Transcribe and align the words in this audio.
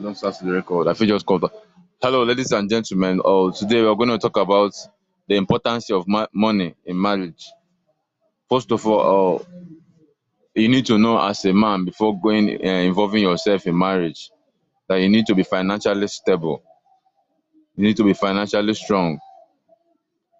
I 0.00 0.02
don't 0.02 0.16
start 0.16 0.38
the 0.38 0.50
record. 0.50 0.88
I 0.88 0.94
feel 0.94 1.08
just. 1.08 1.26
Hello, 2.00 2.24
ladies 2.24 2.52
and 2.52 2.70
gentlemen. 2.70 3.20
Oh, 3.22 3.50
today 3.50 3.82
we're 3.82 3.94
going 3.96 4.08
to 4.08 4.16
talk 4.16 4.38
about 4.38 4.72
the 5.28 5.36
importance 5.36 5.90
of 5.90 6.08
ma- 6.08 6.26
money 6.32 6.74
in 6.86 6.98
marriage. 6.98 7.44
First 8.48 8.72
of 8.72 8.86
all, 8.86 9.00
oh, 9.00 9.46
you 10.54 10.70
need 10.70 10.86
to 10.86 10.96
know 10.96 11.20
as 11.20 11.44
a 11.44 11.52
man 11.52 11.84
before 11.84 12.18
going 12.18 12.48
uh, 12.48 12.70
involving 12.70 13.24
yourself 13.24 13.66
in 13.66 13.76
marriage 13.76 14.30
that 14.88 14.96
you 15.02 15.10
need 15.10 15.26
to 15.26 15.34
be 15.34 15.42
financially 15.42 16.08
stable. 16.08 16.62
You 17.76 17.84
need 17.84 17.98
to 17.98 18.04
be 18.04 18.14
financially 18.14 18.72
strong, 18.72 19.18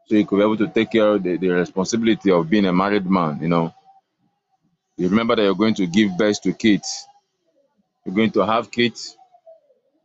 so 0.07 0.15
you 0.15 0.25
could 0.25 0.39
be 0.39 0.43
able 0.43 0.57
to 0.57 0.69
take 0.69 0.91
care 0.93 1.07
of 1.17 1.23
the, 1.23 1.37
the 1.37 1.49
responsibility 1.49 2.31
of 2.31 2.49
being 2.49 2.65
a 2.65 2.73
married 2.73 3.05
man. 3.05 3.41
You 3.43 3.49
know, 3.49 3.75
you 4.97 5.11
remember 5.11 5.37
that 5.37 5.43
you're 5.43 5.55
going 5.55 5.75
to 5.75 5.87
give 5.87 6.17
birth 6.17 6.41
to 6.45 6.55
kids. 6.55 7.07
You're 8.07 8.15
going 8.15 8.31
to 8.31 8.47
have 8.47 8.71
kids 8.71 9.19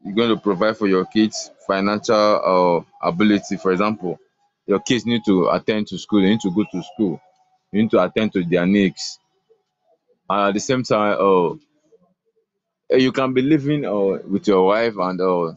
you're 0.06 0.16
going 0.16 0.30
to 0.30 0.38
provide 0.38 0.78
for 0.78 0.88
your 0.88 1.06
kids 1.06 1.52
financial 1.68 2.86
uh, 3.04 3.08
ability. 3.08 3.58
For 3.58 3.72
example, 3.72 4.20
your 4.68 4.80
kids 4.80 5.06
need 5.06 5.24
to 5.26 5.50
attend 5.50 5.88
to 5.88 5.98
school, 5.98 6.22
they 6.22 6.30
need 6.30 6.42
to 6.42 6.52
go 6.52 6.64
to 6.72 6.84
school, 6.94 7.20
you 7.72 7.82
need 7.82 7.92
to 7.92 8.04
attend 8.04 8.34
to 8.34 8.44
their 8.46 8.66
needs. 8.66 9.20
And 10.30 10.50
at 10.50 10.54
the 10.54 10.60
same 10.60 10.84
time, 10.84 11.18
uh, 11.20 11.56
you 12.96 13.12
can 13.12 13.34
be 13.34 13.42
living 13.42 13.86
uh, 13.86 14.20
with 14.28 14.48
your 14.48 14.68
wife 14.68 14.96
and 14.98 15.20
uh, 15.22 15.54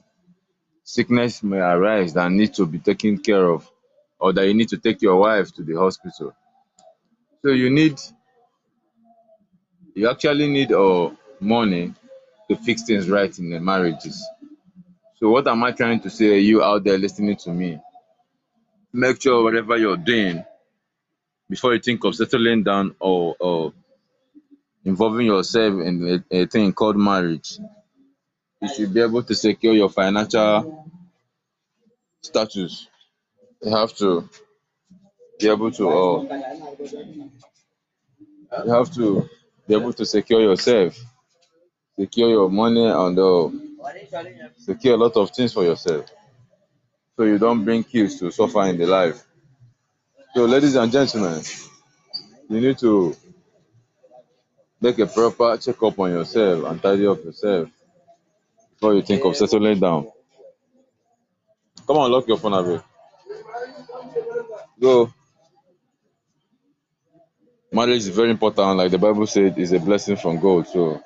sickness 0.84 1.42
may 1.42 1.58
arise 1.58 2.14
that 2.14 2.30
need 2.30 2.54
to 2.54 2.66
be 2.66 2.78
taken 2.78 3.18
care 3.18 3.46
of, 3.48 3.70
or 4.18 4.32
that 4.32 4.46
you 4.46 4.54
need 4.54 4.68
to 4.70 4.78
take 4.78 5.02
your 5.02 5.16
wife 5.16 5.52
to 5.54 5.62
the 5.62 5.74
hospital. 5.74 6.34
So 7.42 7.50
you 7.50 7.70
need, 7.70 8.00
you 9.94 10.08
actually 10.10 10.48
need 10.48 10.72
uh, 10.72 11.10
money 11.40 11.94
to 12.48 12.56
fix 12.56 12.82
things 12.82 13.08
right 13.08 13.38
in 13.38 13.50
the 13.50 13.60
marriages. 13.60 14.24
So 15.18 15.30
what 15.30 15.48
am 15.48 15.64
I 15.64 15.72
trying 15.72 16.00
to 16.02 16.10
say? 16.10 16.40
You 16.40 16.62
out 16.62 16.84
there 16.84 16.98
listening 16.98 17.36
to 17.38 17.50
me, 17.50 17.80
make 18.92 19.20
sure 19.22 19.42
whatever 19.44 19.76
you're 19.76 19.96
doing 19.96 20.44
before 21.50 21.74
you 21.74 21.80
think 21.80 22.04
of 22.04 22.14
settling 22.14 22.64
down 22.64 22.94
or, 23.00 23.36
or 23.40 23.72
involving 24.84 25.26
yourself 25.26 25.80
in 25.82 26.24
a, 26.32 26.36
a 26.42 26.46
thing 26.46 26.72
called 26.72 26.96
marriage, 26.96 27.58
you 28.62 28.68
should 28.68 28.94
be 28.94 29.00
able 29.02 29.22
to 29.24 29.34
secure 29.34 29.74
your 29.74 29.90
financial 29.90 30.86
status. 32.22 32.88
You 33.62 33.76
have 33.76 33.94
to 33.96 34.28
be 35.40 35.48
able 35.48 35.70
to, 35.72 35.88
uh, 35.90 36.22
you 38.64 38.72
have 38.72 38.92
to 38.94 39.28
be 39.68 39.74
able 39.74 39.92
to 39.94 40.06
secure 40.06 40.40
yourself, 40.40 40.98
secure 41.98 42.30
your 42.30 42.50
money, 42.50 42.86
and 42.86 43.18
uh, 43.18 43.67
secure 44.56 44.94
a 44.94 44.96
lot 44.96 45.16
of 45.16 45.30
things 45.30 45.52
for 45.52 45.64
yourself 45.64 46.06
so 47.18 47.24
you 47.24 47.36
don't 47.38 47.64
bring 47.64 47.82
kids 47.82 48.20
to 48.20 48.30
suffer 48.30 48.62
in 48.66 48.78
the 48.78 48.86
life. 48.86 49.24
So, 50.34 50.44
ladies 50.44 50.76
and 50.76 50.92
gentlemen, 50.92 51.42
you 52.48 52.60
need 52.60 52.78
to 52.78 53.16
make 54.80 54.98
a 55.00 55.06
proper 55.06 55.56
checkup 55.56 55.98
on 55.98 56.12
yourself 56.12 56.64
and 56.64 56.80
tidy 56.80 57.08
up 57.08 57.24
yourself 57.24 57.68
before 58.70 58.94
you 58.94 59.02
think 59.02 59.24
of 59.24 59.36
settling 59.36 59.80
down. 59.80 60.06
Come 61.86 61.96
on, 61.96 62.12
lock 62.12 62.28
your 62.28 62.38
phone 62.38 62.54
away. 62.54 62.80
Go. 64.80 65.12
Marriage 67.72 67.98
is 67.98 68.08
very 68.08 68.30
important, 68.30 68.76
like 68.76 68.92
the 68.92 68.98
Bible 68.98 69.26
said, 69.26 69.58
is 69.58 69.72
a 69.72 69.80
blessing 69.80 70.16
from 70.16 70.38
God. 70.38 70.68
So 70.68 71.02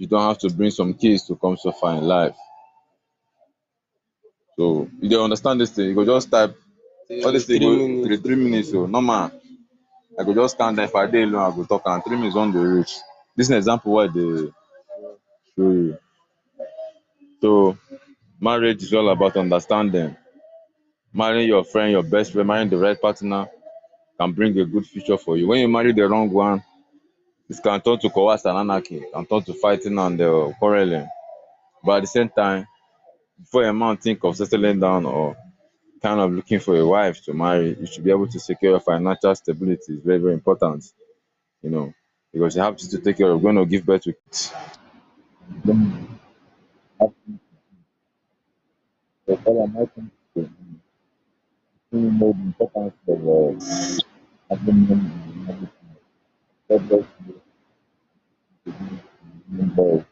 you 0.00 0.08
don't 0.08 0.22
have 0.22 0.38
to 0.38 0.50
bring 0.50 0.70
some 0.72 0.94
kids 0.94 1.26
to 1.28 1.36
come 1.36 1.58
so 1.58 1.72
far 1.72 1.96
in 1.98 2.04
life. 2.04 2.36
So 4.58 4.88
you 5.00 5.10
don't 5.10 5.24
understand 5.24 5.60
this 5.60 5.70
thing, 5.70 5.86
you 5.90 5.94
go 5.94 6.04
just 6.06 6.30
type 6.30 6.56
all 7.24 7.32
this 7.32 7.46
thing 7.46 7.58
Three 7.58 7.66
go 7.66 8.04
three 8.04 8.16
three 8.18 8.36
minutes. 8.36 8.70
So 8.72 8.86
normal, 8.86 9.32
I 10.18 10.24
go 10.24 10.34
just 10.34 10.56
stand 10.56 10.78
there 10.78 10.88
for 10.88 11.02
I 11.04 11.06
dey 11.08 11.22
alone, 11.24 11.52
I 11.52 11.56
go 11.56 11.64
talk 11.64 11.82
and 11.86 12.04
three 12.04 12.16
minutes 12.16 12.36
on 12.36 12.52
the 12.52 12.60
reach. 12.60 12.94
This 13.36 13.48
is 13.48 13.50
an 13.52 13.58
example 13.58 13.92
why 13.94 14.06
they 14.08 14.48
show 15.56 15.70
you. 15.70 15.98
So 17.42 17.78
marriage 18.40 18.82
is 18.82 18.94
all 18.94 19.10
about 19.10 19.36
understanding. 19.36 20.16
Marrying 21.12 21.48
your 21.48 21.64
friend, 21.64 21.92
your 21.92 22.04
best 22.04 22.32
friend, 22.32 22.48
marrying 22.48 22.70
the 22.70 22.78
right 22.78 23.00
partner 23.00 23.48
can 24.18 24.32
bring 24.32 24.58
a 24.58 24.64
good 24.66 24.86
future 24.86 25.18
for 25.18 25.36
you. 25.36 25.48
When 25.48 25.60
you 25.60 25.68
marry 25.68 25.92
the 25.92 26.08
wrong 26.08 26.30
one, 26.30 26.62
it 27.50 27.58
can 27.64 27.82
turn 27.82 28.00
to 28.00 28.10
coerce 28.10 28.46
and 28.46 28.58
anarchy, 28.58 29.04
can 29.14 29.26
turn 29.26 29.42
to 29.44 29.54
fighting 29.54 29.98
and 29.98 30.20
uh, 30.22 30.52
quarreling. 30.60 31.08
But 31.84 31.98
at 31.98 32.00
the 32.02 32.08
same 32.08 32.30
time, 32.30 32.66
before 33.40 33.64
a 33.64 33.74
man 33.74 33.96
think 33.98 34.24
of 34.24 34.36
settling 34.36 34.80
down 34.80 35.06
or 35.06 35.36
kind 36.02 36.20
of 36.20 36.32
looking 36.32 36.60
for 36.60 36.76
a 36.76 36.86
wife 36.86 37.22
to 37.24 37.34
marry, 37.34 37.76
you 37.80 37.86
should 37.86 38.04
be 38.04 38.10
able 38.10 38.28
to 38.28 38.40
secure 38.40 38.80
financial 38.80 39.34
stability. 39.34 39.94
It's 39.94 40.04
very, 40.04 40.18
very 40.18 40.34
important, 40.34 40.84
you 41.62 41.70
know, 41.70 41.94
because 42.32 42.56
you 42.56 42.62
have 42.62 42.76
to 42.78 42.98
take 43.00 43.18
care 43.18 43.30
of 43.30 43.42
going 43.42 43.56
to 43.56 43.66
give 43.66 43.86
birth 43.86 44.02
to 44.04 44.12
kids. 44.14 44.52
Involved. 59.60 60.06